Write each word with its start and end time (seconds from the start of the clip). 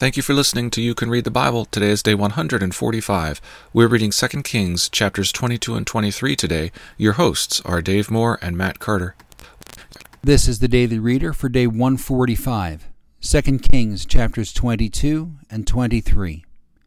Thank 0.00 0.16
you 0.16 0.22
for 0.22 0.32
listening 0.32 0.70
to 0.70 0.80
You 0.80 0.94
Can 0.94 1.10
Read 1.10 1.24
the 1.24 1.30
Bible. 1.32 1.64
Today 1.64 1.88
is 1.88 2.04
day 2.04 2.14
145. 2.14 3.40
We're 3.72 3.88
reading 3.88 4.12
2 4.12 4.42
Kings 4.44 4.88
chapters 4.88 5.32
22 5.32 5.74
and 5.74 5.84
23 5.84 6.36
today. 6.36 6.70
Your 6.96 7.14
hosts 7.14 7.60
are 7.62 7.82
Dave 7.82 8.08
Moore 8.08 8.38
and 8.40 8.56
Matt 8.56 8.78
Carter. 8.78 9.16
This 10.22 10.46
is 10.46 10.60
the 10.60 10.68
Daily 10.68 11.00
Reader 11.00 11.32
for 11.32 11.48
day 11.48 11.66
145, 11.66 12.86
2 13.20 13.42
Kings 13.58 14.06
chapters 14.06 14.52
22 14.52 15.32
and 15.50 15.66
23. 15.66 16.44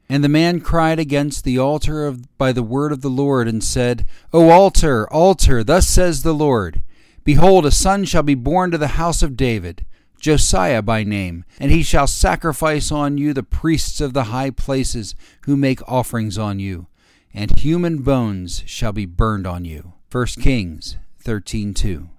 And 0.08 0.24
the 0.24 0.30
man 0.30 0.62
cried 0.62 0.98
against 0.98 1.44
the 1.44 1.60
altar 1.60 2.08
of, 2.08 2.38
by 2.38 2.54
the 2.54 2.64
word 2.64 2.94
of 2.94 3.02
the 3.02 3.10
Lord 3.10 3.50
and 3.50 3.62
said, 3.62 4.06
O 4.32 4.52
altar, 4.52 5.06
altar, 5.12 5.66
thus 5.66 5.86
says 5.86 6.24
the 6.24 6.34
Lord, 6.34 6.82
Behold, 7.26 7.66
a 7.66 7.72
son 7.72 8.06
shall 8.06 8.24
be 8.24 8.36
born 8.36 8.72
to 8.72 8.78
the 8.78 8.96
house 8.96 9.22
of 9.22 9.36
David 9.36 9.86
Josiah 10.22 10.84
by 10.84 11.04
name, 11.04 11.46
and 11.60 11.72
he 11.72 11.82
shall 11.82 12.06
sacrifice 12.06 12.92
on 12.92 13.18
you 13.18 13.34
the 13.34 13.42
priests 13.42 14.00
of 14.00 14.14
the 14.14 14.26
high 14.26 14.52
places 14.52 15.16
who 15.46 15.58
make 15.58 15.82
offerings 15.90 16.38
on 16.38 16.60
you, 16.60 16.86
and 17.34 17.58
human 17.58 18.04
bones 18.04 18.62
shall 18.68 18.94
be 18.94 19.08
burned 19.08 19.48
on 19.48 19.66
you. 19.66 19.94
1 20.12 20.28
Kings 20.40 20.98
13:2. 21.26 22.10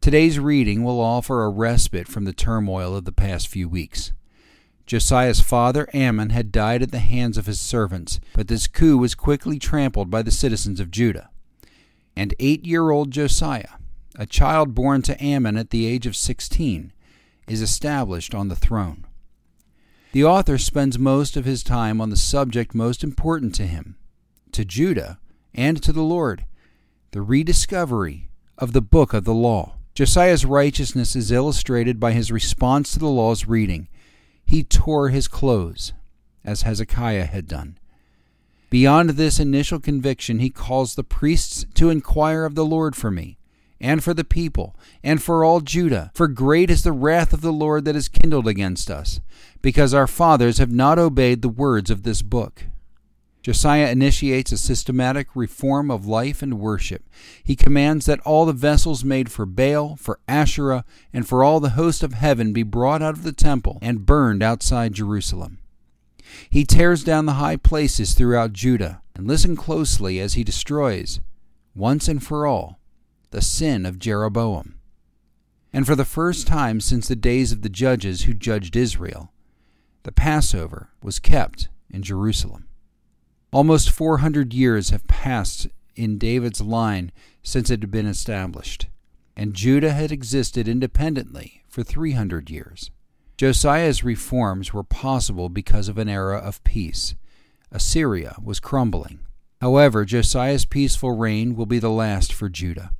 Today's 0.00 0.38
reading 0.38 0.84
will 0.84 1.00
offer 1.00 1.42
a 1.42 1.50
respite 1.50 2.06
from 2.06 2.26
the 2.26 2.32
turmoil 2.32 2.94
of 2.94 3.04
the 3.04 3.10
past 3.10 3.48
few 3.48 3.68
weeks. 3.68 4.12
Josiah's 4.86 5.40
father, 5.40 5.88
Amon 5.92 6.30
had 6.30 6.52
died 6.52 6.80
at 6.80 6.92
the 6.92 7.00
hands 7.00 7.36
of 7.36 7.46
his 7.46 7.58
servants, 7.58 8.20
but 8.34 8.46
this 8.46 8.68
coup 8.68 8.98
was 8.98 9.16
quickly 9.16 9.58
trampled 9.58 10.10
by 10.10 10.22
the 10.22 10.30
citizens 10.30 10.78
of 10.78 10.92
Judah. 10.92 11.30
And 12.14 12.34
eight 12.38 12.64
year 12.64 12.90
old 12.90 13.10
Josiah, 13.10 13.80
a 14.14 14.26
child 14.26 14.76
born 14.76 15.02
to 15.02 15.20
Amon 15.20 15.56
at 15.56 15.70
the 15.70 15.86
age 15.86 16.06
of 16.06 16.14
sixteen, 16.14 16.92
is 17.46 17.62
established 17.62 18.34
on 18.34 18.48
the 18.48 18.56
throne. 18.56 19.06
The 20.12 20.24
author 20.24 20.58
spends 20.58 20.98
most 20.98 21.36
of 21.36 21.44
his 21.44 21.62
time 21.62 22.00
on 22.00 22.10
the 22.10 22.16
subject 22.16 22.74
most 22.74 23.04
important 23.04 23.54
to 23.56 23.66
him, 23.66 23.96
to 24.52 24.64
Judah, 24.64 25.18
and 25.54 25.82
to 25.82 25.92
the 25.92 26.02
Lord 26.02 26.44
the 27.12 27.22
rediscovery 27.22 28.28
of 28.58 28.72
the 28.72 28.82
book 28.82 29.14
of 29.14 29.24
the 29.24 29.34
law. 29.34 29.76
Josiah's 29.94 30.44
righteousness 30.44 31.16
is 31.16 31.32
illustrated 31.32 31.98
by 31.98 32.12
his 32.12 32.30
response 32.30 32.92
to 32.92 32.98
the 32.98 33.08
law's 33.08 33.46
reading. 33.46 33.88
He 34.44 34.62
tore 34.62 35.08
his 35.08 35.28
clothes, 35.28 35.94
as 36.44 36.62
Hezekiah 36.62 37.24
had 37.26 37.48
done. 37.48 37.78
Beyond 38.68 39.10
this 39.10 39.40
initial 39.40 39.80
conviction, 39.80 40.40
he 40.40 40.50
calls 40.50 40.94
the 40.94 41.04
priests 41.04 41.64
to 41.74 41.88
inquire 41.88 42.44
of 42.44 42.54
the 42.54 42.64
Lord 42.64 42.94
for 42.94 43.10
me 43.10 43.38
and 43.80 44.02
for 44.02 44.14
the 44.14 44.24
people, 44.24 44.76
and 45.02 45.22
for 45.22 45.44
all 45.44 45.60
Judah. 45.60 46.10
For 46.14 46.28
great 46.28 46.70
is 46.70 46.82
the 46.82 46.92
wrath 46.92 47.32
of 47.32 47.40
the 47.40 47.52
Lord 47.52 47.84
that 47.84 47.96
is 47.96 48.08
kindled 48.08 48.48
against 48.48 48.90
us, 48.90 49.20
because 49.62 49.92
our 49.92 50.06
fathers 50.06 50.58
have 50.58 50.72
not 50.72 50.98
obeyed 50.98 51.42
the 51.42 51.48
words 51.48 51.90
of 51.90 52.02
this 52.02 52.22
book. 52.22 52.64
Josiah 53.42 53.90
initiates 53.92 54.50
a 54.50 54.58
systematic 54.58 55.28
reform 55.36 55.88
of 55.88 56.04
life 56.04 56.42
and 56.42 56.58
worship. 56.58 57.04
He 57.44 57.54
commands 57.54 58.04
that 58.06 58.18
all 58.20 58.44
the 58.44 58.52
vessels 58.52 59.04
made 59.04 59.30
for 59.30 59.46
Baal, 59.46 59.94
for 59.94 60.18
Asherah, 60.26 60.84
and 61.12 61.28
for 61.28 61.44
all 61.44 61.60
the 61.60 61.70
host 61.70 62.02
of 62.02 62.12
heaven 62.12 62.52
be 62.52 62.64
brought 62.64 63.02
out 63.02 63.14
of 63.14 63.22
the 63.22 63.30
temple 63.30 63.78
and 63.80 64.04
burned 64.04 64.42
outside 64.42 64.94
Jerusalem. 64.94 65.58
He 66.50 66.64
tears 66.64 67.04
down 67.04 67.26
the 67.26 67.34
high 67.34 67.56
places 67.56 68.14
throughout 68.14 68.52
Judah, 68.52 69.00
and 69.14 69.28
listen 69.28 69.54
closely 69.54 70.18
as 70.18 70.34
he 70.34 70.42
destroys, 70.42 71.20
once 71.72 72.08
and 72.08 72.20
for 72.20 72.48
all, 72.48 72.80
the 73.36 73.42
sin 73.42 73.84
of 73.84 73.98
Jeroboam. 73.98 74.76
And 75.70 75.84
for 75.84 75.94
the 75.94 76.06
first 76.06 76.46
time 76.46 76.80
since 76.80 77.06
the 77.06 77.14
days 77.14 77.52
of 77.52 77.60
the 77.60 77.68
judges 77.68 78.22
who 78.22 78.32
judged 78.32 78.74
Israel, 78.74 79.30
the 80.04 80.10
Passover 80.10 80.88
was 81.02 81.18
kept 81.18 81.68
in 81.90 82.02
Jerusalem. 82.02 82.66
Almost 83.52 83.90
400 83.90 84.54
years 84.54 84.88
have 84.88 85.06
passed 85.06 85.66
in 85.94 86.16
David's 86.16 86.62
line 86.62 87.12
since 87.42 87.68
it 87.68 87.82
had 87.82 87.90
been 87.90 88.06
established, 88.06 88.86
and 89.36 89.52
Judah 89.52 89.92
had 89.92 90.10
existed 90.10 90.66
independently 90.66 91.62
for 91.68 91.82
300 91.82 92.48
years. 92.48 92.90
Josiah's 93.36 94.02
reforms 94.02 94.72
were 94.72 94.82
possible 94.82 95.50
because 95.50 95.90
of 95.90 95.98
an 95.98 96.08
era 96.08 96.38
of 96.38 96.64
peace. 96.64 97.14
Assyria 97.70 98.36
was 98.42 98.60
crumbling. 98.60 99.18
However, 99.60 100.06
Josiah's 100.06 100.64
peaceful 100.64 101.14
reign 101.14 101.54
will 101.54 101.66
be 101.66 101.78
the 101.78 101.90
last 101.90 102.32
for 102.32 102.48
Judah. 102.48 102.92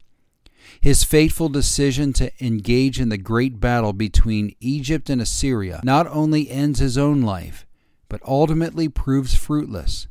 His 0.81 1.05
fateful 1.05 1.49
decision 1.49 2.13
to 2.15 2.33
engage 2.45 3.01
in 3.01 3.09
the 3.09 3.19
great 3.19 3.61
battle 3.61 3.93
between 3.93 4.55
Egypt 4.61 5.11
and 5.11 5.21
Assyria 5.21 5.81
not 5.85 6.07
only 6.07 6.51
ends 6.51 6.79
his 6.79 6.97
own 6.99 7.23
life, 7.23 7.67
but 8.09 8.21
ultimately 8.25 8.89
proves 8.89 9.35
fruitless, 9.35 10.09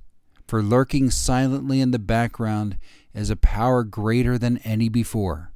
for 0.47 0.61
lurking 0.61 1.09
silently 1.09 1.81
in 1.81 1.91
the 1.91 1.99
background 1.99 2.77
is 3.13 3.29
a 3.29 3.35
power 3.35 3.83
greater 3.83 4.37
than 4.37 4.57
any 4.59 4.89
before 4.89 5.51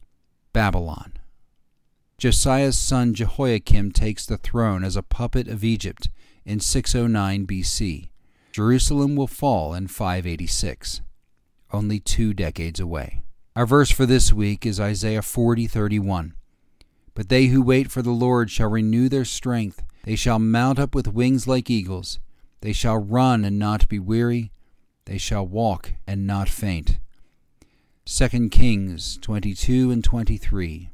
Babylon. 0.54 1.14
Josiah's 2.18 2.78
son 2.78 3.14
Jehoiakim 3.14 3.92
takes 3.92 4.26
the 4.26 4.38
throne 4.38 4.84
as 4.84 4.96
a 4.96 5.04
puppet 5.04 5.48
of 5.48 5.64
Egypt 5.64 6.10
in 6.46 6.60
609 6.60 7.48
BC. 7.48 8.10
Jerusalem 8.52 9.16
will 9.16 9.28
fall 9.28 9.74
in 9.74 9.88
586, 9.88 11.02
only 11.72 12.00
two 12.00 12.34
decades 12.34 12.80
away. 12.80 13.22
Our 13.60 13.66
verse 13.66 13.92
for 13.92 14.06
this 14.06 14.32
week 14.32 14.66
is 14.66 14.80
Isaiah 14.80 15.22
40:31. 15.22 16.32
But 17.14 17.28
they 17.28 17.48
who 17.48 17.62
wait 17.62 17.92
for 17.92 18.02
the 18.02 18.10
Lord 18.10 18.50
shall 18.50 18.70
renew 18.70 19.10
their 19.10 19.26
strength; 19.26 19.84
they 20.04 20.16
shall 20.16 20.40
mount 20.40 20.80
up 20.80 20.96
with 20.96 21.10
wings 21.10 21.46
like 21.46 21.70
eagles; 21.70 22.20
they 22.62 22.72
shall 22.72 22.98
run 22.98 23.44
and 23.44 23.60
not 23.60 23.90
be 23.90 24.00
weary; 24.00 24.54
they 25.04 25.18
shall 25.18 25.46
walk 25.46 25.92
and 26.08 26.26
not 26.26 26.48
faint. 26.48 27.00
2 28.06 28.48
Kings 28.48 29.20
22 29.22 29.92
and 29.92 30.06
23. 30.06 30.92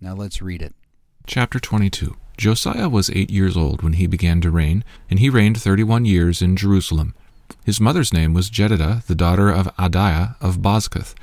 Now 0.00 0.14
let's 0.14 0.40
read 0.40 0.62
it. 0.62 0.74
Chapter 1.26 1.60
22 1.60 2.16
Josiah 2.38 2.88
was 2.88 3.10
eight 3.10 3.28
years 3.28 3.58
old 3.58 3.82
when 3.82 3.92
he 3.92 4.06
began 4.06 4.40
to 4.40 4.50
reign, 4.50 4.84
and 5.10 5.18
he 5.18 5.28
reigned 5.28 5.60
thirty 5.60 5.84
one 5.84 6.06
years 6.06 6.40
in 6.40 6.56
Jerusalem. 6.56 7.14
His 7.66 7.78
mother's 7.78 8.14
name 8.14 8.32
was 8.32 8.48
Jedidah, 8.48 9.04
the 9.04 9.14
daughter 9.14 9.50
of 9.50 9.66
Adaiah 9.76 10.36
of 10.40 10.62
Bozkath. 10.62 11.14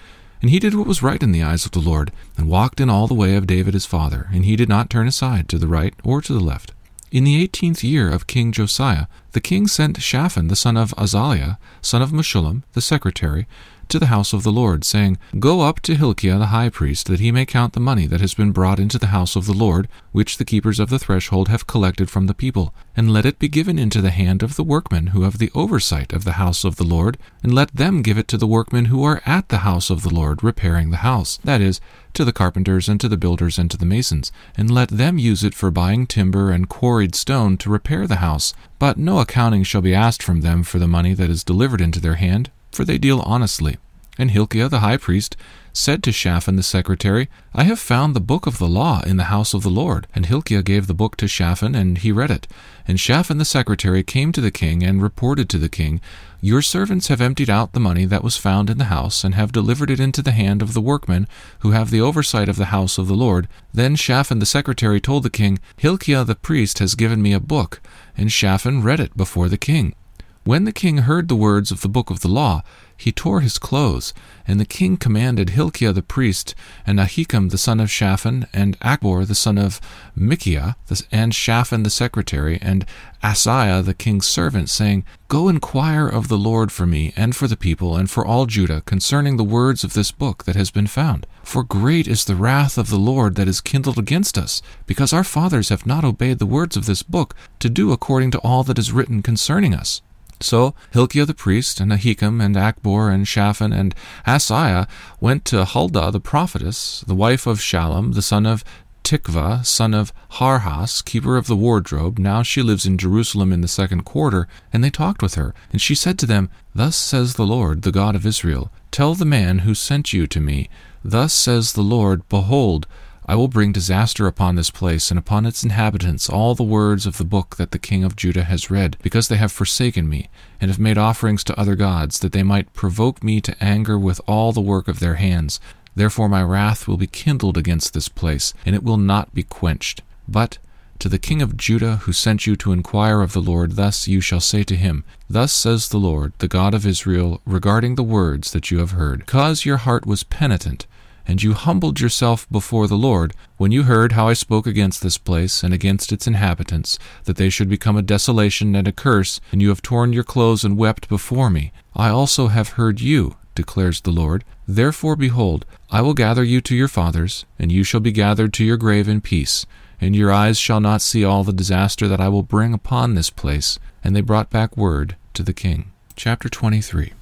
And 0.44 0.52
he 0.52 0.60
did 0.60 0.76
what 0.76 0.86
was 0.86 1.02
right 1.02 1.24
in 1.24 1.32
the 1.32 1.42
eyes 1.42 1.66
of 1.66 1.72
the 1.72 1.80
Lord, 1.80 2.12
and 2.38 2.50
walked 2.50 2.82
in 2.82 2.90
all 2.90 3.08
the 3.08 3.14
way 3.14 3.36
of 3.36 3.48
David 3.48 3.74
his 3.74 3.86
father, 3.86 4.28
and 4.34 4.44
he 4.44 4.58
did 4.58 4.68
not 4.68 4.90
turn 4.90 5.08
aside 5.08 5.48
to 5.48 5.58
the 5.58 5.70
right 5.70 5.94
or 6.04 6.22
to 6.22 6.34
the 6.34 6.42
left. 6.42 6.74
In 7.14 7.24
the 7.24 7.42
eighteenth 7.42 7.82
year 7.82 8.12
of 8.12 8.28
King 8.28 8.52
Josiah, 8.52 9.08
the 9.34 9.42
king 9.42 9.68
sent 9.68 10.02
Shaphan 10.02 10.48
the 10.48 10.56
son 10.56 10.78
of 10.78 10.94
Azaliah, 10.98 11.58
son 11.82 12.02
of 12.02 12.12
Meshullam, 12.12 12.64
the 12.74 12.82
secretary, 12.82 13.48
to 13.90 14.00
the 14.00 14.08
house 14.08 14.34
of 14.34 14.44
the 14.44 14.52
Lord, 14.52 14.84
saying, 14.84 15.18
Go 15.40 15.62
up 15.62 15.80
to 15.82 15.96
Hilkiah 15.96 16.40
the 16.40 16.48
high 16.48 16.70
priest, 16.70 17.08
that 17.08 17.20
he 17.20 17.32
may 17.32 17.46
count 17.46 17.74
the 17.74 17.80
money 17.80 18.08
that 18.08 18.22
has 18.22 18.34
been 18.34 18.52
brought 18.52 18.80
into 18.80 18.98
the 18.98 19.08
house 19.08 19.36
of 19.36 19.46
the 19.46 19.54
Lord, 19.54 19.88
which 20.12 20.38
the 20.38 20.46
keepers 20.46 20.80
of 20.80 20.90
the 20.90 21.00
threshold 21.00 21.48
have 21.48 21.68
collected 21.68 22.10
from 22.10 22.28
the 22.28 22.34
people, 22.34 22.74
and 22.96 23.12
let 23.12 23.26
it 23.26 23.40
be 23.40 23.48
given 23.48 23.78
into 23.78 24.02
the 24.02 24.12
hand 24.12 24.42
of 24.42 24.56
the 24.56 24.64
workmen 24.64 25.08
who 25.08 25.24
have 25.24 25.38
the 25.38 25.52
oversight 25.54 26.14
of 26.14 26.24
the 26.24 26.34
house 26.34 26.64
of 26.64 26.78
the 26.78 26.84
Lord, 26.84 27.18
and 27.44 27.54
let 27.54 27.76
them 27.76 28.02
give 28.02 28.18
it 28.18 28.28
to 28.30 28.38
the 28.38 28.48
workmen 28.48 28.86
who 28.86 29.04
are 29.04 29.22
at 29.26 29.50
the 29.50 29.60
house 29.60 29.90
of 29.90 30.02
the 30.02 30.14
Lord, 30.14 30.44
repairing 30.44 30.90
the 30.90 30.98
house, 30.98 31.40
that 31.44 31.62
is, 31.62 31.82
to 32.14 32.24
the 32.24 32.34
carpenters 32.34 32.88
and 32.88 33.02
to 33.02 33.10
the 33.10 33.18
builders 33.18 33.58
and 33.58 33.70
to 33.72 33.78
the 33.78 33.86
masons, 33.86 34.32
and 34.56 34.72
let 34.72 34.90
them 34.90 35.18
use 35.18 35.44
it 35.44 35.54
for 35.54 35.72
buying 35.72 36.06
timber 36.06 36.52
and 36.52 36.70
quarried 36.70 37.16
stone 37.16 37.58
to 37.58 37.70
repair 37.70 38.08
the 38.08 38.18
house. 38.18 38.54
But 38.84 38.98
no 38.98 39.20
accounting 39.20 39.64
shall 39.64 39.80
be 39.80 39.96
asked 39.96 40.22
from 40.22 40.42
them 40.42 40.62
for 40.62 40.78
the 40.78 40.90
money 40.90 41.14
that 41.14 41.30
is 41.30 41.46
delivered 41.46 41.80
into 41.80 42.02
their 42.02 42.16
hand, 42.16 42.52
for 42.74 42.84
they 42.84 42.98
deal 42.98 43.22
honestly. 43.22 43.78
And 44.18 44.32
Hilkiah 44.32 44.70
the 44.70 44.80
high 44.80 44.98
priest 44.98 45.36
said 45.76 46.04
to 46.04 46.12
Shaphan 46.12 46.56
the 46.56 46.64
secretary, 46.64 47.30
I 47.54 47.64
have 47.64 47.80
found 47.80 48.16
the 48.16 48.22
book 48.22 48.46
of 48.46 48.60
the 48.60 48.68
law 48.68 49.02
in 49.02 49.18
the 49.18 49.26
house 49.26 49.56
of 49.56 49.64
the 49.64 49.70
Lord. 49.70 50.06
And 50.14 50.28
Hilkiah 50.28 50.62
gave 50.62 50.86
the 50.86 50.94
book 50.94 51.18
to 51.18 51.28
Shaphan, 51.28 51.74
and 51.74 51.98
he 51.98 52.12
read 52.12 52.30
it. 52.30 52.48
And 52.88 53.00
Shaphan 53.00 53.40
the 53.40 53.46
secretary 53.46 54.04
came 54.04 54.32
to 54.34 54.42
the 54.42 54.52
king 54.52 54.84
and 54.84 55.02
reported 55.02 55.50
to 55.50 55.58
the 55.58 55.70
king, 55.70 56.00
Your 56.42 56.62
servants 56.62 57.08
have 57.08 57.22
emptied 57.22 57.50
out 57.50 57.74
the 57.74 57.80
money 57.80 58.06
that 58.06 58.24
was 58.24 58.38
found 58.38 58.70
in 58.70 58.78
the 58.78 58.86
house, 58.86 59.24
and 59.24 59.34
have 59.34 59.52
delivered 59.52 59.90
it 59.90 60.00
into 60.00 60.22
the 60.22 60.32
hand 60.32 60.62
of 60.62 60.76
the 60.76 60.82
workmen 60.82 61.28
who 61.60 61.72
have 61.72 61.90
the 61.90 62.02
oversight 62.02 62.50
of 62.50 62.58
the 62.58 62.66
house 62.66 63.00
of 63.00 63.08
the 63.08 63.16
Lord. 63.16 63.48
Then 63.74 63.96
Shaphan 63.96 64.38
the 64.38 64.46
secretary 64.46 65.02
told 65.02 65.24
the 65.24 65.32
king, 65.32 65.58
Hilkiah 65.78 66.24
the 66.24 66.36
priest 66.36 66.78
has 66.78 66.94
given 66.94 67.22
me 67.22 67.34
a 67.34 67.40
book. 67.40 67.82
And 68.16 68.32
Shaphan 68.32 68.84
read 68.84 69.00
it 69.00 69.18
before 69.18 69.50
the 69.50 69.58
king. 69.58 69.96
When 70.46 70.66
the 70.66 70.74
king 70.74 71.00
heard 71.00 71.30
the 71.30 71.38
words 71.38 71.72
of 71.72 71.80
the 71.80 71.88
book 71.88 72.10
of 72.10 72.20
the 72.20 72.28
law, 72.28 72.64
he 72.98 73.14
tore 73.14 73.40
his 73.40 73.58
clothes, 73.58 74.14
and 74.46 74.60
the 74.60 74.66
king 74.66 74.98
commanded 74.98 75.52
Hilkiah 75.52 75.94
the 75.94 76.02
priest, 76.02 76.54
and 76.86 77.00
Ahikam 77.00 77.50
the 77.50 77.58
son 77.58 77.80
of 77.80 77.90
Shaphan, 77.90 78.48
and 78.52 78.78
Achbor 78.82 79.26
the 79.26 79.36
son 79.36 79.58
of 79.58 79.80
Micaiah, 80.16 80.76
and 81.14 81.34
Shaphan 81.34 81.84
the 81.84 81.90
secretary, 81.90 82.60
and 82.62 82.86
Asaiah 83.24 83.82
the 83.82 83.94
king's 83.94 84.28
servant, 84.28 84.70
saying, 84.70 85.06
Go 85.30 85.48
inquire 85.48 86.10
of 86.10 86.28
the 86.28 86.38
Lord 86.38 86.74
for 86.74 86.86
me, 86.86 87.14
and 87.16 87.34
for 87.34 87.48
the 87.48 87.56
people, 87.56 87.96
and 87.96 88.12
for 88.12 88.26
all 88.26 88.46
Judah, 88.46 88.82
concerning 88.82 89.38
the 89.38 89.46
words 89.46 89.86
of 89.86 89.94
this 89.94 90.12
book 90.12 90.44
that 90.44 90.58
has 90.58 90.72
been 90.72 90.88
found. 90.88 91.26
For 91.42 91.64
great 91.64 92.06
is 92.06 92.26
the 92.26 92.36
wrath 92.36 92.78
of 92.78 92.90
the 92.90 93.00
Lord 93.00 93.36
that 93.36 93.48
is 93.48 93.62
kindled 93.62 93.98
against 93.98 94.38
us, 94.38 94.62
because 94.88 95.14
our 95.14 95.24
fathers 95.24 95.70
have 95.70 95.86
not 95.86 96.04
obeyed 96.04 96.40
the 96.40 96.46
words 96.46 96.76
of 96.76 96.86
this 96.86 97.02
book, 97.02 97.34
to 97.60 97.70
do 97.70 97.94
according 97.94 98.32
to 98.32 98.40
all 98.40 98.64
that 98.64 98.78
is 98.78 98.92
written 98.92 99.22
concerning 99.22 99.74
us. 99.74 100.02
So 100.44 100.76
Hilkiah 100.92 101.26
the 101.26 101.34
priest, 101.34 101.80
and 101.80 101.92
Ahikam, 101.92 102.44
and 102.44 102.56
Achbor, 102.56 103.14
and 103.14 103.28
Shaphan, 103.28 103.72
and 103.72 103.96
Asaiah 104.28 104.88
went 105.20 105.46
to 105.46 105.66
Huldah 105.66 106.12
the 106.12 106.20
prophetess, 106.20 107.04
the 107.08 107.16
wife 107.16 107.48
of 107.48 107.60
Shallum, 107.60 108.14
the 108.14 108.22
son 108.22 108.46
of 108.46 108.64
Tikvah, 109.04 109.66
son 109.66 109.94
of 109.94 110.14
Harhas, 110.34 111.04
keeper 111.04 111.38
of 111.38 111.48
the 111.48 111.56
wardrobe. 111.56 112.18
Now 112.18 112.42
she 112.42 112.62
lives 112.62 112.86
in 112.86 112.98
Jerusalem 112.98 113.52
in 113.52 113.62
the 113.62 113.68
second 113.68 114.04
quarter. 114.04 114.48
And 114.72 114.84
they 114.84 114.90
talked 114.90 115.22
with 115.22 115.36
her. 115.36 115.54
And 115.72 115.82
she 115.82 115.94
said 115.94 116.18
to 116.20 116.26
them, 116.26 116.50
Thus 116.74 116.96
says 116.96 117.36
the 117.36 117.46
Lord, 117.46 117.82
the 117.82 117.92
God 117.92 118.16
of 118.16 118.26
Israel, 118.26 118.72
Tell 118.92 119.14
the 119.14 119.26
man 119.26 119.60
who 119.60 119.76
sent 119.76 120.14
you 120.14 120.26
to 120.28 120.40
me, 120.40 120.70
Thus 121.04 121.34
says 121.34 121.74
the 121.74 121.82
Lord, 121.82 122.28
Behold, 122.30 122.88
I 123.26 123.36
will 123.36 123.48
bring 123.48 123.72
disaster 123.72 124.28
upon 124.28 124.56
this 124.56 124.70
place 124.70 125.10
and 125.10 125.18
upon 125.18 125.46
its 125.46 125.64
inhabitants 125.64 126.30
all 126.30 126.56
the 126.56 126.64
words 126.64 127.06
of 127.06 127.18
the 127.18 127.24
book 127.24 127.56
that 127.56 127.72
the 127.72 127.80
king 127.80 128.04
of 128.04 128.16
Judah 128.16 128.44
has 128.44 128.70
read, 128.70 128.98
because 129.02 129.28
they 129.30 129.38
have 129.38 129.52
forsaken 129.52 130.10
me, 130.10 130.30
and 130.60 130.70
have 130.70 130.80
made 130.80 130.98
offerings 130.98 131.44
to 131.46 131.60
other 131.60 131.76
gods, 131.76 132.20
that 132.20 132.34
they 132.34 132.44
might 132.44 132.74
provoke 132.74 133.24
me 133.24 133.40
to 133.42 133.64
anger 133.64 133.98
with 133.98 134.20
all 134.28 134.52
the 134.52 134.62
work 134.62 134.88
of 134.88 135.00
their 135.00 135.16
hands. 135.16 135.60
Therefore 135.96 136.28
my 136.28 136.44
wrath 136.44 136.88
will 136.88 136.98
be 136.98 137.08
kindled 137.08 137.58
against 137.58 137.94
this 137.94 138.10
place, 138.10 138.54
and 138.66 138.76
it 138.76 138.84
will 138.84 138.98
not 138.98 139.34
be 139.34 139.44
quenched. 139.44 140.02
But 140.28 140.58
to 141.00 141.10
the 141.10 141.20
king 141.20 141.42
of 141.42 141.58
Judah 141.58 141.98
who 141.98 142.14
sent 142.14 142.48
you 142.48 142.56
to 142.58 142.72
inquire 142.72 143.22
of 143.22 143.34
the 143.34 143.42
Lord, 143.42 143.76
thus 143.76 144.08
you 144.08 144.22
shall 144.22 144.40
say 144.40 144.64
to 144.64 144.76
him, 144.76 145.04
Thus 145.30 145.52
says 145.52 145.90
the 145.90 145.98
Lord, 145.98 146.34
the 146.38 146.48
God 146.48 146.74
of 146.74 146.86
Israel, 146.86 147.42
regarding 147.46 147.96
the 147.96 148.04
words 148.04 148.52
that 148.52 148.72
you 148.72 148.80
have 148.80 148.92
heard. 148.92 149.20
Because 149.20 149.66
your 149.66 149.78
heart 149.78 150.06
was 150.06 150.24
penitent, 150.24 150.88
and 151.28 151.42
you 151.42 151.54
humbled 151.54 152.00
yourself 152.00 152.50
before 152.50 152.88
the 152.88 152.98
Lord, 152.98 153.34
when 153.58 153.72
you 153.72 153.84
heard 153.84 154.12
how 154.12 154.28
I 154.28 154.34
spoke 154.34 154.68
against 154.68 155.02
this 155.02 155.18
place 155.18 155.64
and 155.64 155.74
against 155.74 156.12
its 156.12 156.28
inhabitants, 156.28 157.00
that 157.24 157.38
they 157.38 157.50
should 157.50 157.70
become 157.70 157.98
a 157.98 158.02
desolation 158.02 158.76
and 158.76 158.88
a 158.88 158.92
curse, 158.92 159.40
and 159.52 159.62
you 159.62 159.70
have 159.70 159.82
torn 159.82 160.14
your 160.14 160.24
clothes 160.24 160.64
and 160.64 160.78
wept 160.78 161.10
before 161.10 161.50
me. 161.50 161.72
I 161.96 162.10
also 162.10 162.48
have 162.48 162.70
heard 162.70 163.00
you, 163.00 163.38
declares 163.56 164.02
the 164.02 164.12
Lord. 164.12 164.44
Therefore, 164.68 165.16
behold, 165.16 165.66
I 165.90 166.02
will 166.02 166.14
gather 166.14 166.44
you 166.44 166.62
to 166.62 166.76
your 166.76 166.88
fathers, 166.88 167.46
and 167.58 167.72
you 167.72 167.84
shall 167.84 168.00
be 168.00 168.12
gathered 168.12 168.54
to 168.54 168.66
your 168.66 168.78
grave 168.78 169.08
in 169.08 169.22
peace, 169.22 169.66
and 170.02 170.16
your 170.16 170.32
eyes 170.32 170.58
shall 170.58 170.80
not 170.80 171.02
see 171.02 171.24
all 171.24 171.44
the 171.44 171.54
disaster 171.54 172.08
that 172.08 172.22
I 172.22 172.30
will 172.30 172.44
bring 172.44 172.74
upon 172.74 173.14
this 173.14 173.30
place. 173.30 173.80
And 174.04 174.16
they 174.16 174.22
brought 174.22 174.50
back 174.50 174.76
word 174.76 175.16
to 175.34 175.44
the 175.44 175.54
king. 175.54 175.92
Chapter 176.16 176.50
23 176.50 177.14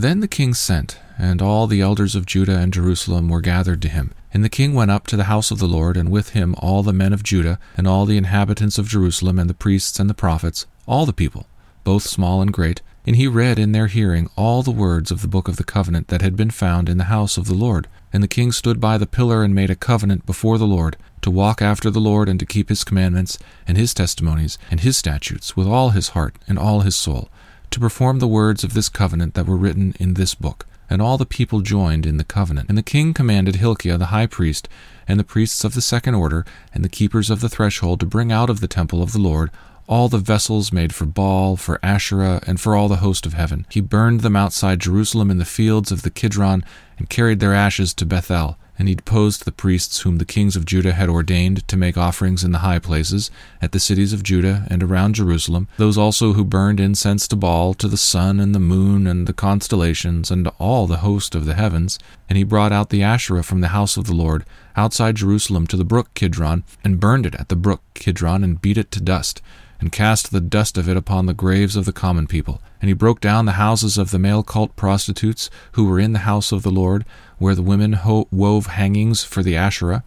Then 0.00 0.20
the 0.20 0.28
king 0.28 0.54
sent 0.54 0.96
and 1.18 1.42
all 1.42 1.66
the 1.66 1.80
elders 1.80 2.14
of 2.14 2.24
Judah 2.24 2.56
and 2.56 2.72
Jerusalem 2.72 3.28
were 3.28 3.40
gathered 3.40 3.82
to 3.82 3.88
him. 3.88 4.12
And 4.32 4.44
the 4.44 4.48
king 4.48 4.72
went 4.72 4.92
up 4.92 5.08
to 5.08 5.16
the 5.16 5.24
house 5.24 5.50
of 5.50 5.58
the 5.58 5.66
Lord, 5.66 5.96
and 5.96 6.08
with 6.08 6.28
him 6.28 6.54
all 6.58 6.84
the 6.84 6.92
men 6.92 7.12
of 7.12 7.24
Judah, 7.24 7.58
and 7.76 7.88
all 7.88 8.06
the 8.06 8.16
inhabitants 8.16 8.78
of 8.78 8.86
Jerusalem, 8.86 9.40
and 9.40 9.50
the 9.50 9.54
priests 9.54 9.98
and 9.98 10.08
the 10.08 10.14
prophets, 10.14 10.66
all 10.86 11.04
the 11.04 11.12
people, 11.12 11.48
both 11.82 12.04
small 12.04 12.40
and 12.40 12.52
great. 12.52 12.80
And 13.08 13.16
he 13.16 13.26
read 13.26 13.58
in 13.58 13.72
their 13.72 13.88
hearing 13.88 14.30
all 14.36 14.62
the 14.62 14.70
words 14.70 15.10
of 15.10 15.20
the 15.20 15.26
book 15.26 15.48
of 15.48 15.56
the 15.56 15.64
covenant 15.64 16.06
that 16.08 16.22
had 16.22 16.36
been 16.36 16.50
found 16.50 16.88
in 16.88 16.98
the 16.98 17.10
house 17.10 17.36
of 17.36 17.46
the 17.46 17.54
Lord. 17.54 17.88
And 18.12 18.22
the 18.22 18.28
king 18.28 18.52
stood 18.52 18.80
by 18.80 18.98
the 18.98 19.06
pillar 19.06 19.42
and 19.42 19.52
made 19.52 19.70
a 19.70 19.74
covenant 19.74 20.26
before 20.26 20.58
the 20.58 20.64
Lord, 20.64 20.96
to 21.22 21.30
walk 21.32 21.60
after 21.60 21.90
the 21.90 21.98
Lord, 21.98 22.28
and 22.28 22.38
to 22.38 22.46
keep 22.46 22.68
his 22.68 22.84
commandments, 22.84 23.36
and 23.66 23.76
his 23.76 23.92
testimonies, 23.92 24.58
and 24.70 24.78
his 24.78 24.96
statutes, 24.96 25.56
with 25.56 25.66
all 25.66 25.90
his 25.90 26.10
heart 26.10 26.36
and 26.46 26.56
all 26.56 26.82
his 26.82 26.94
soul, 26.94 27.30
to 27.70 27.80
perform 27.80 28.18
the 28.18 28.28
words 28.28 28.64
of 28.64 28.74
this 28.74 28.88
covenant 28.88 29.34
that 29.34 29.46
were 29.46 29.56
written 29.56 29.94
in 29.98 30.14
this 30.14 30.34
book. 30.34 30.66
And 30.90 31.02
all 31.02 31.18
the 31.18 31.26
people 31.26 31.60
joined 31.60 32.06
in 32.06 32.16
the 32.16 32.24
covenant. 32.24 32.68
And 32.68 32.78
the 32.78 32.82
king 32.82 33.12
commanded 33.12 33.56
Hilkiah 33.56 33.98
the 33.98 34.06
high 34.06 34.26
priest, 34.26 34.68
and 35.06 35.20
the 35.20 35.24
priests 35.24 35.64
of 35.64 35.74
the 35.74 35.82
second 35.82 36.14
order, 36.14 36.46
and 36.72 36.84
the 36.84 36.88
keepers 36.88 37.28
of 37.30 37.40
the 37.40 37.48
threshold 37.48 38.00
to 38.00 38.06
bring 38.06 38.32
out 38.32 38.48
of 38.48 38.60
the 38.60 38.68
temple 38.68 39.02
of 39.02 39.12
the 39.12 39.18
Lord 39.18 39.50
all 39.88 40.08
the 40.08 40.18
vessels 40.18 40.70
made 40.70 40.94
for 40.94 41.06
Baal, 41.06 41.56
for 41.56 41.80
Asherah, 41.82 42.42
and 42.46 42.60
for 42.60 42.76
all 42.76 42.88
the 42.88 42.96
host 42.96 43.24
of 43.24 43.32
heaven. 43.32 43.66
He 43.70 43.80
burned 43.80 44.20
them 44.20 44.36
outside 44.36 44.80
Jerusalem 44.80 45.30
in 45.30 45.38
the 45.38 45.46
fields 45.46 45.90
of 45.90 46.02
the 46.02 46.10
Kidron, 46.10 46.62
and 46.98 47.08
carried 47.08 47.40
their 47.40 47.54
ashes 47.54 47.94
to 47.94 48.06
Bethel 48.06 48.58
and 48.78 48.88
he 48.88 48.94
deposed 48.94 49.44
the 49.44 49.52
priests 49.52 50.00
whom 50.00 50.18
the 50.18 50.24
kings 50.24 50.54
of 50.54 50.64
Judah 50.64 50.92
had 50.92 51.08
ordained 51.08 51.66
to 51.66 51.76
make 51.76 51.96
offerings 51.96 52.44
in 52.44 52.52
the 52.52 52.58
high 52.58 52.78
places, 52.78 53.30
at 53.60 53.72
the 53.72 53.80
cities 53.80 54.12
of 54.12 54.22
Judah 54.22 54.66
and 54.70 54.82
around 54.82 55.16
Jerusalem, 55.16 55.68
those 55.76 55.98
also 55.98 56.34
who 56.34 56.44
burned 56.44 56.78
incense 56.80 57.26
to 57.28 57.36
Baal, 57.36 57.74
to 57.74 57.88
the 57.88 57.96
sun 57.96 58.38
and 58.40 58.54
the 58.54 58.60
moon 58.60 59.06
and 59.06 59.26
the 59.26 59.32
constellations, 59.32 60.30
and 60.30 60.48
all 60.58 60.86
the 60.86 60.98
host 60.98 61.34
of 61.34 61.44
the 61.44 61.54
heavens. 61.54 61.98
And 62.28 62.36
he 62.36 62.44
brought 62.44 62.72
out 62.72 62.90
the 62.90 63.02
Asherah 63.02 63.42
from 63.42 63.60
the 63.60 63.68
house 63.68 63.96
of 63.96 64.06
the 64.06 64.14
Lord, 64.14 64.44
outside 64.76 65.16
Jerusalem 65.16 65.66
to 65.66 65.76
the 65.76 65.84
brook 65.84 66.14
Kidron, 66.14 66.64
and 66.84 67.00
burned 67.00 67.26
it 67.26 67.34
at 67.34 67.48
the 67.48 67.56
brook 67.56 67.82
Kidron, 67.94 68.44
and 68.44 68.62
beat 68.62 68.78
it 68.78 68.90
to 68.92 69.00
dust 69.00 69.42
and 69.80 69.92
cast 69.92 70.30
the 70.30 70.40
dust 70.40 70.76
of 70.76 70.88
it 70.88 70.96
upon 70.96 71.26
the 71.26 71.34
graves 71.34 71.76
of 71.76 71.84
the 71.84 71.92
common 71.92 72.26
people. 72.26 72.60
And 72.80 72.88
he 72.88 72.94
broke 72.94 73.20
down 73.20 73.44
the 73.44 73.52
houses 73.52 73.98
of 73.98 74.10
the 74.10 74.18
male 74.18 74.42
cult 74.42 74.74
prostitutes 74.76 75.50
who 75.72 75.86
were 75.86 75.98
in 75.98 76.12
the 76.12 76.20
house 76.20 76.52
of 76.52 76.62
the 76.62 76.70
Lord, 76.70 77.04
where 77.38 77.54
the 77.54 77.62
women 77.62 77.94
ho- 77.94 78.28
wove 78.30 78.66
hangings 78.66 79.24
for 79.24 79.42
the 79.42 79.56
Asherah. 79.56 80.04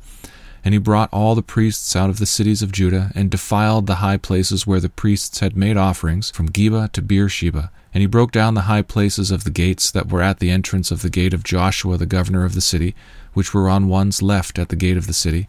And 0.63 0.73
he 0.73 0.77
brought 0.77 1.09
all 1.11 1.33
the 1.33 1.41
priests 1.41 1.95
out 1.95 2.09
of 2.09 2.19
the 2.19 2.25
cities 2.25 2.61
of 2.61 2.71
Judah, 2.71 3.11
and 3.15 3.31
defiled 3.31 3.87
the 3.87 3.95
high 3.95 4.17
places 4.17 4.67
where 4.67 4.79
the 4.79 4.89
priests 4.89 5.39
had 5.39 5.57
made 5.57 5.75
offerings, 5.75 6.29
from 6.29 6.49
Geba 6.49 6.91
to 6.91 7.01
Beersheba. 7.01 7.71
And 7.93 8.01
he 8.01 8.07
broke 8.07 8.31
down 8.31 8.53
the 8.53 8.61
high 8.61 8.83
places 8.83 9.31
of 9.31 9.43
the 9.43 9.49
gates 9.49 9.91
that 9.91 10.09
were 10.09 10.21
at 10.21 10.39
the 10.39 10.51
entrance 10.51 10.91
of 10.91 11.01
the 11.01 11.09
gate 11.09 11.33
of 11.33 11.43
Joshua 11.43 11.97
the 11.97 12.05
governor 12.05 12.45
of 12.45 12.55
the 12.55 12.61
city, 12.61 12.95
which 13.33 13.53
were 13.53 13.67
on 13.67 13.87
one's 13.87 14.21
left 14.21 14.59
at 14.59 14.69
the 14.69 14.75
gate 14.75 14.97
of 14.97 15.07
the 15.07 15.13
city. 15.13 15.47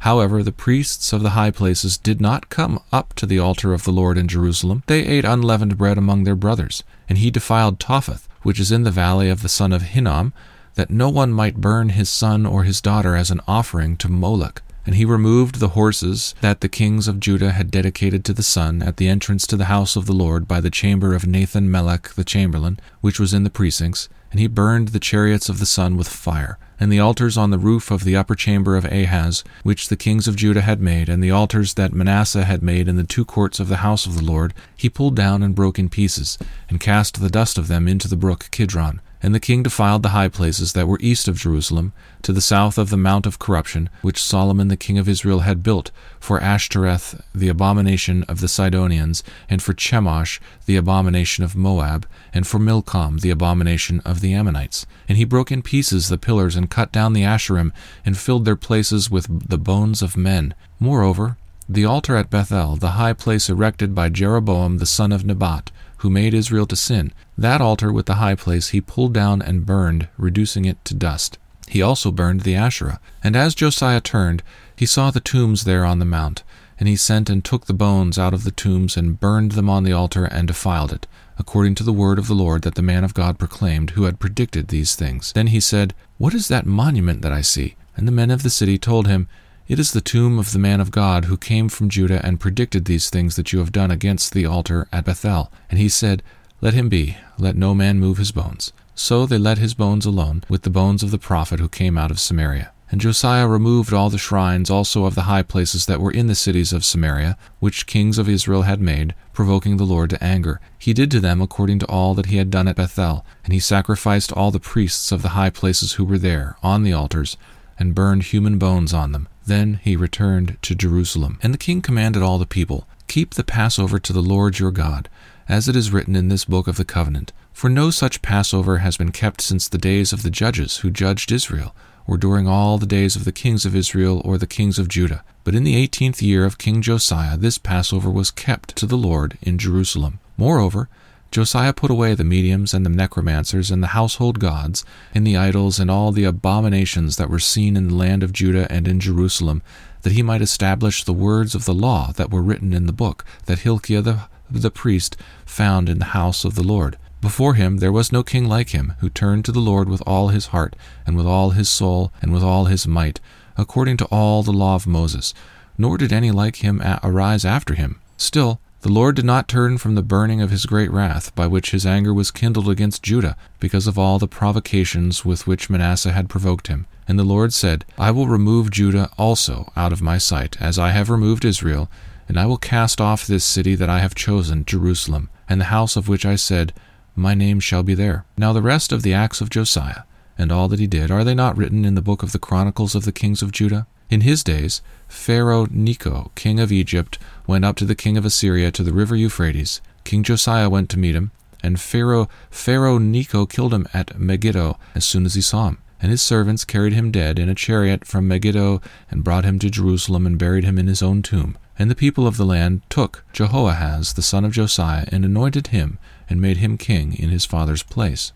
However, 0.00 0.42
the 0.42 0.52
priests 0.52 1.12
of 1.12 1.22
the 1.22 1.30
high 1.30 1.50
places 1.50 1.98
did 1.98 2.20
not 2.20 2.48
come 2.48 2.80
up 2.90 3.12
to 3.14 3.26
the 3.26 3.38
altar 3.38 3.74
of 3.74 3.84
the 3.84 3.92
Lord 3.92 4.16
in 4.16 4.28
Jerusalem. 4.28 4.82
They 4.86 5.06
ate 5.06 5.26
unleavened 5.26 5.76
bread 5.76 5.98
among 5.98 6.24
their 6.24 6.34
brothers. 6.34 6.82
And 7.08 7.18
he 7.18 7.30
defiled 7.30 7.78
Topheth, 7.78 8.26
which 8.42 8.58
is 8.58 8.72
in 8.72 8.84
the 8.84 8.90
valley 8.90 9.28
of 9.28 9.42
the 9.42 9.48
son 9.48 9.72
of 9.72 9.82
Hinnom, 9.82 10.32
that 10.74 10.90
no 10.90 11.10
one 11.10 11.32
might 11.32 11.60
burn 11.60 11.90
his 11.90 12.08
son 12.08 12.46
or 12.46 12.64
his 12.64 12.80
daughter 12.80 13.14
as 13.14 13.30
an 13.30 13.42
offering 13.46 13.96
to 13.98 14.08
Molech. 14.08 14.62
And 14.86 14.94
he 14.94 15.04
removed 15.04 15.56
the 15.56 15.68
horses 15.68 16.34
that 16.40 16.62
the 16.62 16.68
kings 16.68 17.06
of 17.06 17.20
Judah 17.20 17.52
had 17.52 17.70
dedicated 17.70 18.24
to 18.24 18.32
the 18.32 18.42
sun 18.42 18.82
at 18.82 18.96
the 18.96 19.08
entrance 19.08 19.46
to 19.48 19.56
the 19.56 19.66
house 19.66 19.96
of 19.96 20.06
the 20.06 20.14
Lord 20.14 20.48
by 20.48 20.62
the 20.62 20.70
chamber 20.70 21.14
of 21.14 21.26
Nathan 21.26 21.70
Melech 21.70 22.14
the 22.14 22.24
chamberlain, 22.24 22.80
which 23.02 23.20
was 23.20 23.34
in 23.34 23.44
the 23.44 23.50
precincts, 23.50 24.08
and 24.30 24.40
he 24.40 24.46
burned 24.46 24.88
the 24.88 25.00
chariots 25.00 25.48
of 25.48 25.58
the 25.58 25.66
sun 25.66 25.96
with 25.96 26.08
fire 26.08 26.58
and 26.80 26.90
the 26.90 26.98
altars 26.98 27.36
on 27.36 27.50
the 27.50 27.58
roof 27.58 27.90
of 27.90 28.04
the 28.04 28.16
upper 28.16 28.34
chamber 28.34 28.74
of 28.74 28.86
Ahaz, 28.86 29.44
which 29.62 29.88
the 29.88 29.96
kings 29.96 30.26
of 30.26 30.34
Judah 30.34 30.62
had 30.62 30.80
made, 30.80 31.10
and 31.10 31.22
the 31.22 31.30
altars 31.30 31.74
that 31.74 31.92
Manasseh 31.92 32.46
had 32.46 32.62
made 32.62 32.88
in 32.88 32.96
the 32.96 33.04
two 33.04 33.26
courts 33.26 33.60
of 33.60 33.68
the 33.68 33.78
house 33.78 34.06
of 34.06 34.16
the 34.16 34.24
Lord, 34.24 34.54
he 34.74 34.88
pulled 34.88 35.14
down 35.14 35.42
and 35.42 35.54
broke 35.54 35.78
in 35.78 35.90
pieces, 35.90 36.38
and 36.70 36.80
cast 36.80 37.20
the 37.20 37.28
dust 37.28 37.58
of 37.58 37.68
them 37.68 37.86
into 37.86 38.08
the 38.08 38.16
brook 38.16 38.48
Kidron. 38.50 39.02
And 39.22 39.34
the 39.34 39.40
king 39.40 39.62
defiled 39.62 40.02
the 40.02 40.10
high 40.10 40.28
places 40.28 40.72
that 40.72 40.88
were 40.88 40.98
east 41.00 41.28
of 41.28 41.36
Jerusalem, 41.36 41.92
to 42.22 42.32
the 42.32 42.40
south 42.40 42.78
of 42.78 42.90
the 42.90 42.96
Mount 42.96 43.26
of 43.26 43.38
Corruption, 43.38 43.90
which 44.00 44.22
Solomon 44.22 44.68
the 44.68 44.76
king 44.76 44.96
of 44.96 45.08
Israel 45.08 45.40
had 45.40 45.62
built, 45.62 45.90
for 46.18 46.40
Ashtoreth 46.40 47.20
the 47.34 47.48
abomination 47.48 48.22
of 48.24 48.40
the 48.40 48.48
Sidonians, 48.48 49.22
and 49.48 49.62
for 49.62 49.74
Chemosh 49.74 50.40
the 50.64 50.76
abomination 50.76 51.44
of 51.44 51.54
Moab, 51.54 52.06
and 52.32 52.46
for 52.46 52.58
Milcom 52.58 53.18
the 53.18 53.30
abomination 53.30 54.00
of 54.04 54.20
the 54.20 54.32
Ammonites. 54.32 54.86
And 55.08 55.18
he 55.18 55.24
broke 55.24 55.52
in 55.52 55.62
pieces 55.62 56.08
the 56.08 56.18
pillars, 56.18 56.56
and 56.56 56.70
cut 56.70 56.90
down 56.90 57.12
the 57.12 57.24
Asherim, 57.24 57.72
and 58.06 58.16
filled 58.16 58.44
their 58.44 58.56
places 58.56 59.10
with 59.10 59.48
the 59.48 59.58
bones 59.58 60.00
of 60.00 60.16
men. 60.16 60.54
Moreover, 60.78 61.36
the 61.68 61.84
altar 61.84 62.16
at 62.16 62.30
Bethel, 62.30 62.74
the 62.74 62.92
high 62.92 63.12
place 63.12 63.48
erected 63.48 63.94
by 63.94 64.08
Jeroboam 64.08 64.78
the 64.78 64.86
son 64.86 65.12
of 65.12 65.24
Nebat, 65.24 65.70
who 66.00 66.10
made 66.10 66.34
Israel 66.34 66.66
to 66.66 66.76
sin. 66.76 67.12
That 67.36 67.60
altar 67.60 67.92
with 67.92 68.06
the 68.06 68.14
high 68.14 68.34
place 68.34 68.68
he 68.68 68.80
pulled 68.80 69.12
down 69.12 69.42
and 69.42 69.66
burned, 69.66 70.08
reducing 70.16 70.64
it 70.64 70.82
to 70.86 70.94
dust. 70.94 71.38
He 71.68 71.82
also 71.82 72.10
burned 72.10 72.40
the 72.40 72.54
Asherah. 72.54 73.00
And 73.22 73.36
as 73.36 73.54
Josiah 73.54 74.00
turned, 74.00 74.42
he 74.74 74.86
saw 74.86 75.10
the 75.10 75.20
tombs 75.20 75.64
there 75.64 75.84
on 75.84 75.98
the 75.98 76.04
mount. 76.04 76.42
And 76.78 76.88
he 76.88 76.96
sent 76.96 77.28
and 77.28 77.44
took 77.44 77.66
the 77.66 77.74
bones 77.74 78.18
out 78.18 78.32
of 78.32 78.44
the 78.44 78.50
tombs 78.50 78.96
and 78.96 79.20
burned 79.20 79.52
them 79.52 79.68
on 79.68 79.84
the 79.84 79.92
altar 79.92 80.24
and 80.24 80.48
defiled 80.48 80.92
it, 80.92 81.06
according 81.38 81.74
to 81.76 81.84
the 81.84 81.92
word 81.92 82.18
of 82.18 82.26
the 82.26 82.34
Lord 82.34 82.62
that 82.62 82.76
the 82.76 82.82
man 82.82 83.04
of 83.04 83.12
God 83.12 83.38
proclaimed, 83.38 83.90
who 83.90 84.04
had 84.04 84.18
predicted 84.18 84.68
these 84.68 84.96
things. 84.96 85.34
Then 85.34 85.48
he 85.48 85.60
said, 85.60 85.94
What 86.16 86.32
is 86.32 86.48
that 86.48 86.64
monument 86.64 87.20
that 87.20 87.32
I 87.32 87.42
see? 87.42 87.76
And 87.94 88.08
the 88.08 88.12
men 88.12 88.30
of 88.30 88.42
the 88.42 88.48
city 88.48 88.78
told 88.78 89.06
him, 89.06 89.28
It 89.70 89.78
is 89.78 89.92
the 89.92 90.00
tomb 90.00 90.40
of 90.40 90.50
the 90.50 90.58
man 90.58 90.80
of 90.80 90.90
God 90.90 91.26
who 91.26 91.36
came 91.36 91.68
from 91.68 91.90
Judah 91.90 92.20
and 92.26 92.40
predicted 92.40 92.86
these 92.86 93.08
things 93.08 93.36
that 93.36 93.52
you 93.52 93.60
have 93.60 93.70
done 93.70 93.92
against 93.92 94.32
the 94.32 94.44
altar 94.44 94.88
at 94.92 95.04
Bethel. 95.04 95.52
And 95.70 95.78
he 95.78 95.88
said, 95.88 96.24
Let 96.60 96.74
him 96.74 96.88
be, 96.88 97.18
let 97.38 97.54
no 97.54 97.72
man 97.72 98.00
move 98.00 98.18
his 98.18 98.32
bones. 98.32 98.72
So 98.96 99.26
they 99.26 99.38
let 99.38 99.58
his 99.58 99.74
bones 99.74 100.04
alone, 100.04 100.42
with 100.48 100.62
the 100.62 100.70
bones 100.70 101.04
of 101.04 101.12
the 101.12 101.20
prophet 101.20 101.60
who 101.60 101.68
came 101.68 101.96
out 101.96 102.10
of 102.10 102.18
Samaria. 102.18 102.72
And 102.90 103.00
Josiah 103.00 103.46
removed 103.46 103.92
all 103.92 104.10
the 104.10 104.18
shrines 104.18 104.70
also 104.70 105.04
of 105.04 105.14
the 105.14 105.30
high 105.30 105.44
places 105.44 105.86
that 105.86 106.00
were 106.00 106.10
in 106.10 106.26
the 106.26 106.34
cities 106.34 106.72
of 106.72 106.84
Samaria, 106.84 107.38
which 107.60 107.86
kings 107.86 108.18
of 108.18 108.28
Israel 108.28 108.62
had 108.62 108.80
made, 108.80 109.14
provoking 109.32 109.76
the 109.76 109.84
Lord 109.84 110.10
to 110.10 110.24
anger. 110.24 110.60
He 110.80 110.92
did 110.92 111.12
to 111.12 111.20
them 111.20 111.40
according 111.40 111.78
to 111.78 111.86
all 111.86 112.14
that 112.14 112.26
he 112.26 112.38
had 112.38 112.50
done 112.50 112.66
at 112.66 112.74
Bethel, 112.74 113.24
and 113.44 113.52
he 113.52 113.60
sacrificed 113.60 114.32
all 114.32 114.50
the 114.50 114.58
priests 114.58 115.12
of 115.12 115.22
the 115.22 115.38
high 115.38 115.50
places 115.50 115.92
who 115.92 116.04
were 116.04 116.18
there, 116.18 116.56
on 116.60 116.82
the 116.82 116.92
altars, 116.92 117.36
and 117.78 117.94
burned 117.94 118.24
human 118.24 118.58
bones 118.58 118.92
on 118.92 119.12
them. 119.12 119.28
Then 119.46 119.80
he 119.82 119.96
returned 119.96 120.58
to 120.62 120.74
Jerusalem. 120.74 121.38
And 121.42 121.54
the 121.54 121.58
king 121.58 121.82
commanded 121.82 122.22
all 122.22 122.38
the 122.38 122.46
people, 122.46 122.86
Keep 123.08 123.34
the 123.34 123.44
Passover 123.44 123.98
to 123.98 124.12
the 124.12 124.22
Lord 124.22 124.58
your 124.58 124.70
God, 124.70 125.08
as 125.48 125.68
it 125.68 125.74
is 125.74 125.90
written 125.90 126.14
in 126.14 126.28
this 126.28 126.44
book 126.44 126.68
of 126.68 126.76
the 126.76 126.84
covenant. 126.84 127.32
For 127.52 127.68
no 127.68 127.90
such 127.90 128.22
Passover 128.22 128.78
has 128.78 128.96
been 128.96 129.12
kept 129.12 129.40
since 129.40 129.68
the 129.68 129.78
days 129.78 130.12
of 130.12 130.22
the 130.22 130.30
judges 130.30 130.78
who 130.78 130.90
judged 130.90 131.32
Israel 131.32 131.74
or 132.06 132.16
during 132.16 132.48
all 132.48 132.78
the 132.78 132.86
days 132.86 133.14
of 133.14 133.24
the 133.24 133.32
kings 133.32 133.64
of 133.64 133.76
Israel 133.76 134.20
or 134.24 134.36
the 134.36 134.46
kings 134.46 134.78
of 134.78 134.88
Judah. 134.88 135.22
But 135.44 135.54
in 135.54 135.62
the 135.62 135.76
eighteenth 135.76 136.20
year 136.20 136.44
of 136.44 136.58
King 136.58 136.82
Josiah, 136.82 137.36
this 137.36 137.58
Passover 137.58 138.10
was 138.10 138.30
kept 138.30 138.74
to 138.76 138.86
the 138.86 138.96
Lord 138.96 139.38
in 139.42 139.58
Jerusalem. 139.58 140.18
Moreover, 140.36 140.88
Josiah 141.30 141.72
put 141.72 141.92
away 141.92 142.14
the 142.14 142.24
mediums 142.24 142.74
and 142.74 142.84
the 142.84 142.90
necromancers 142.90 143.70
and 143.70 143.82
the 143.82 143.88
household 143.88 144.40
gods, 144.40 144.84
and 145.14 145.24
the 145.24 145.36
idols 145.36 145.78
and 145.78 145.88
all 145.88 146.10
the 146.10 146.24
abominations 146.24 147.16
that 147.16 147.30
were 147.30 147.38
seen 147.38 147.76
in 147.76 147.88
the 147.88 147.94
land 147.94 148.24
of 148.24 148.32
Judah 148.32 148.70
and 148.70 148.88
in 148.88 148.98
Jerusalem, 148.98 149.62
that 150.02 150.12
he 150.12 150.22
might 150.22 150.42
establish 150.42 151.04
the 151.04 151.12
words 151.12 151.54
of 151.54 151.66
the 151.66 151.74
law 151.74 152.10
that 152.12 152.32
were 152.32 152.42
written 152.42 152.72
in 152.72 152.86
the 152.86 152.92
book 152.92 153.24
that 153.46 153.60
Hilkiah 153.60 154.02
the, 154.02 154.20
the 154.50 154.72
priest 154.72 155.16
found 155.46 155.88
in 155.88 156.00
the 156.00 156.06
house 156.06 156.44
of 156.44 156.56
the 156.56 156.64
Lord. 156.64 156.98
Before 157.20 157.54
him 157.54 157.76
there 157.76 157.92
was 157.92 158.10
no 158.10 158.24
king 158.24 158.48
like 158.48 158.70
him, 158.70 158.94
who 158.98 159.08
turned 159.08 159.44
to 159.44 159.52
the 159.52 159.60
Lord 159.60 159.88
with 159.88 160.02
all 160.06 160.28
his 160.28 160.46
heart, 160.46 160.74
and 161.06 161.16
with 161.16 161.26
all 161.26 161.50
his 161.50 161.68
soul, 161.68 162.12
and 162.20 162.32
with 162.32 162.42
all 162.42 162.64
his 162.64 162.88
might, 162.88 163.20
according 163.56 163.98
to 163.98 164.06
all 164.06 164.42
the 164.42 164.52
law 164.52 164.74
of 164.74 164.86
Moses. 164.86 165.32
Nor 165.78 165.96
did 165.96 166.12
any 166.12 166.32
like 166.32 166.56
him 166.56 166.82
arise 167.04 167.44
after 167.44 167.74
him. 167.74 168.00
Still, 168.16 168.60
the 168.82 168.92
Lord 168.92 169.16
did 169.16 169.24
not 169.24 169.46
turn 169.46 169.76
from 169.76 169.94
the 169.94 170.02
burning 170.02 170.40
of 170.40 170.50
his 170.50 170.64
great 170.64 170.90
wrath, 170.90 171.34
by 171.34 171.46
which 171.46 171.72
his 171.72 171.84
anger 171.84 172.14
was 172.14 172.30
kindled 172.30 172.68
against 172.68 173.02
Judah, 173.02 173.36
because 173.58 173.86
of 173.86 173.98
all 173.98 174.18
the 174.18 174.26
provocations 174.26 175.24
with 175.24 175.46
which 175.46 175.68
Manasseh 175.68 176.12
had 176.12 176.30
provoked 176.30 176.68
him. 176.68 176.86
And 177.06 177.18
the 177.18 177.24
Lord 177.24 177.52
said, 177.52 177.84
I 177.98 178.10
will 178.10 178.26
remove 178.26 178.70
Judah 178.70 179.10
also 179.18 179.70
out 179.76 179.92
of 179.92 180.00
my 180.00 180.16
sight, 180.16 180.56
as 180.60 180.78
I 180.78 180.92
have 180.92 181.10
removed 181.10 181.44
Israel, 181.44 181.90
and 182.26 182.38
I 182.38 182.46
will 182.46 182.56
cast 182.56 183.00
off 183.00 183.26
this 183.26 183.44
city 183.44 183.74
that 183.74 183.90
I 183.90 183.98
have 183.98 184.14
chosen, 184.14 184.64
Jerusalem, 184.64 185.28
and 185.48 185.60
the 185.60 185.66
house 185.66 185.96
of 185.96 186.08
which 186.08 186.24
I 186.24 186.36
said, 186.36 186.72
my 187.14 187.34
name 187.34 187.60
shall 187.60 187.82
be 187.82 187.94
there. 187.94 188.24
Now 188.38 188.52
the 188.52 188.62
rest 188.62 188.92
of 188.92 189.02
the 189.02 189.12
acts 189.12 189.40
of 189.40 189.50
Josiah, 189.50 190.04
and 190.38 190.50
all 190.50 190.68
that 190.68 190.80
he 190.80 190.86
did, 190.86 191.10
are 191.10 191.24
they 191.24 191.34
not 191.34 191.56
written 191.56 191.84
in 191.84 191.96
the 191.96 192.00
book 192.00 192.22
of 192.22 192.32
the 192.32 192.38
Chronicles 192.38 192.94
of 192.94 193.04
the 193.04 193.12
kings 193.12 193.42
of 193.42 193.52
Judah? 193.52 193.86
In 194.10 194.22
his 194.22 194.42
days, 194.42 194.82
Pharaoh 195.06 195.68
Necho, 195.70 196.32
king 196.34 196.58
of 196.58 196.72
Egypt, 196.72 197.16
went 197.46 197.64
up 197.64 197.76
to 197.76 197.84
the 197.84 197.94
king 197.94 198.16
of 198.16 198.24
Assyria 198.24 198.72
to 198.72 198.82
the 198.82 198.92
river 198.92 199.14
Euphrates. 199.14 199.80
King 200.02 200.24
Josiah 200.24 200.68
went 200.68 200.90
to 200.90 200.98
meet 200.98 201.14
him, 201.14 201.30
and 201.62 201.80
Pharaoh, 201.80 202.28
Pharaoh 202.50 202.98
Necho 202.98 203.46
killed 203.46 203.72
him 203.72 203.86
at 203.94 204.18
Megiddo 204.18 204.76
as 204.96 205.04
soon 205.04 205.26
as 205.26 205.34
he 205.34 205.40
saw 205.40 205.68
him. 205.68 205.78
And 206.02 206.10
his 206.10 206.22
servants 206.22 206.64
carried 206.64 206.92
him 206.92 207.12
dead 207.12 207.38
in 207.38 207.48
a 207.48 207.54
chariot 207.54 208.04
from 208.04 208.26
Megiddo, 208.26 208.80
and 209.12 209.22
brought 209.22 209.44
him 209.44 209.60
to 209.60 209.70
Jerusalem, 209.70 210.26
and 210.26 210.38
buried 210.38 210.64
him 210.64 210.76
in 210.76 210.88
his 210.88 211.02
own 211.02 211.22
tomb. 211.22 211.56
And 211.78 211.88
the 211.88 211.94
people 211.94 212.26
of 212.26 212.36
the 212.36 212.44
land 212.44 212.82
took 212.90 213.24
Jehoahaz 213.32 214.14
the 214.14 214.22
son 214.22 214.44
of 214.44 214.52
Josiah, 214.52 215.06
and 215.12 215.24
anointed 215.24 215.68
him, 215.68 216.00
and 216.28 216.40
made 216.40 216.56
him 216.56 216.78
king 216.78 217.12
in 217.12 217.28
his 217.28 217.44
father's 217.44 217.84
place. 217.84 218.32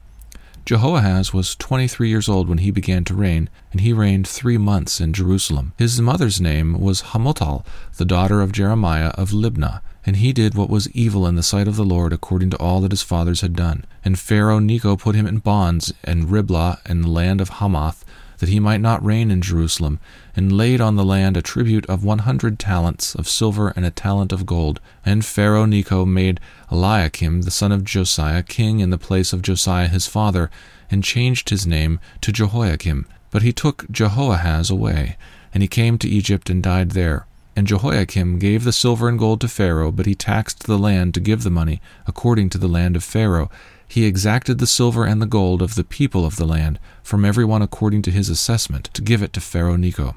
Jehoahaz 0.65 1.35
was 1.35 1.55
twenty 1.55 1.87
three 1.87 2.09
years 2.09 2.27
old 2.27 2.49
when 2.49 2.59
he 2.59 2.71
began 2.71 3.05
to 3.05 3.15
reign, 3.15 3.51
and 3.71 3.83
he 3.83 3.93
reigned 3.93 4.27
three 4.27 4.57
months 4.57 4.99
in 4.99 5.13
Jerusalem. 5.13 5.75
His 5.77 6.01
mother's 6.01 6.41
name 6.41 6.81
was 6.81 7.03
Hamutal, 7.03 7.67
the 7.99 8.07
daughter 8.07 8.41
of 8.41 8.51
Jeremiah 8.51 9.09
of 9.09 9.31
Libnah, 9.31 9.83
and 10.07 10.17
he 10.17 10.33
did 10.33 10.55
what 10.55 10.71
was 10.71 10.91
evil 10.93 11.27
in 11.27 11.35
the 11.35 11.43
sight 11.43 11.69
of 11.69 11.77
the 11.77 11.85
Lord 11.85 12.15
according 12.15 12.49
to 12.51 12.57
all 12.57 12.81
that 12.81 12.93
his 12.93 13.03
fathers 13.03 13.43
had 13.43 13.55
done. 13.55 13.85
And 14.07 14.19
Pharaoh 14.19 14.59
Necho 14.59 14.97
put 14.97 15.15
him 15.15 15.27
in 15.27 15.39
bonds 15.39 15.93
in 16.03 16.31
Riblah 16.31 16.81
in 16.89 17.03
the 17.03 17.09
land 17.09 17.43
of 17.43 17.51
Hamath, 17.51 18.03
that 18.45 18.51
he 18.51 18.61
might 18.61 18.83
not 18.83 19.03
reign 19.03 19.31
in 19.31 19.41
Jerusalem, 19.41 19.99
and 20.37 20.53
laid 20.53 20.79
on 20.79 20.97
the 20.97 21.05
land 21.05 21.35
a 21.35 21.41
tribute 21.41 21.87
of 21.87 22.05
one 22.05 22.19
hundred 22.19 22.59
talents 22.59 23.15
of 23.15 23.27
silver 23.27 23.71
and 23.71 23.87
a 23.87 23.91
talent 23.91 24.33
of 24.33 24.45
gold. 24.45 24.81
And 25.03 25.25
Pharaoh 25.25 25.65
Necho 25.65 26.05
made 26.05 26.41
Eliakim 26.71 27.41
the 27.43 27.51
son 27.51 27.73
of 27.73 27.85
Josiah 27.85 28.43
king 28.43 28.81
in 28.81 28.91
the 28.91 28.99
place 28.99 29.33
of 29.33 29.41
Josiah 29.41 29.89
his 29.89 30.07
father, 30.07 30.51
and 30.91 31.03
changed 31.03 31.49
his 31.49 31.67
name 31.67 32.01
to 32.21 32.33
Jehoiakim. 32.33 33.07
But 33.31 33.41
he 33.41 33.53
took 33.55 33.91
Jehoahaz 33.91 34.69
away, 34.69 35.17
and 35.55 35.63
he 35.63 35.67
came 35.67 35.97
to 35.97 36.09
Egypt 36.09 36.51
and 36.51 36.63
died 36.63 36.91
there. 36.91 37.27
And 37.57 37.67
Jehoiakim 37.67 38.39
gave 38.39 38.65
the 38.65 38.73
silver 38.73 39.09
and 39.09 39.19
gold 39.19 39.41
to 39.41 39.49
Pharaoh, 39.49 39.91
but 39.91 40.05
he 40.05 40.15
taxed 40.15 40.65
the 40.65 40.77
land 40.77 41.15
to 41.15 41.21
give 41.21 41.45
the 41.45 41.51
money, 41.51 41.81
according 42.07 42.51
to 42.51 42.59
the 42.59 42.69
land 42.69 42.95
of 42.95 43.05
Pharaoh, 43.05 43.51
he 43.87 44.05
exacted 44.05 44.59
the 44.59 44.67
silver 44.67 45.05
and 45.05 45.21
the 45.21 45.27
gold 45.27 45.63
of 45.63 45.75
the 45.75 45.85
people 45.85 46.25
of 46.27 46.37
the 46.37 46.47
land, 46.47 46.79
from 47.03 47.25
every 47.25 47.45
one 47.45 47.63
according 47.63 48.03
to 48.03 48.11
his 48.11 48.29
assessment, 48.29 48.91
to 48.95 49.03
give 49.03 49.23
it 49.23 49.33
to 49.33 49.41
Pharaoh 49.41 49.77
Necho. 49.77 50.17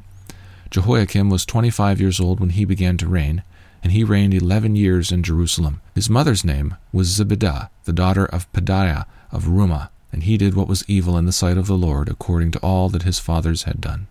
Jehoiakim 0.69 1.29
was 1.29 1.45
twenty 1.45 1.69
five 1.69 2.01
years 2.01 2.19
old 2.19 2.39
when 2.39 2.50
he 2.50 2.65
began 2.65 2.97
to 2.97 3.07
reign, 3.07 3.43
and 3.83 3.91
he 3.91 4.03
reigned 4.03 4.33
eleven 4.33 4.75
years 4.75 5.12
in 5.12 5.24
Jerusalem. 5.24 5.81
His 5.95 6.09
mother's 6.09 6.43
name 6.43 6.75
was 6.91 7.07
Zebidah, 7.09 7.69
the 7.86 7.93
daughter 7.93 8.25
of 8.25 8.51
Pedaiah 8.51 9.05
of 9.31 9.45
Rumah, 9.45 9.89
and 10.12 10.24
he 10.24 10.38
did 10.38 10.55
what 10.55 10.67
was 10.67 10.83
evil 10.89 11.17
in 11.17 11.25
the 11.25 11.31
sight 11.31 11.57
of 11.57 11.67
the 11.67 11.77
Lord, 11.77 12.09
according 12.09 12.51
to 12.51 12.59
all 12.59 12.89
that 12.89 13.03
his 13.03 13.19
fathers 13.19 13.63
had 13.63 13.79
done. 13.79 14.07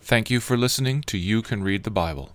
Thank 0.00 0.30
you 0.30 0.40
for 0.40 0.56
listening 0.56 1.02
to 1.02 1.18
You 1.18 1.42
Can 1.42 1.62
Read 1.62 1.84
the 1.84 1.90
Bible. 1.90 2.32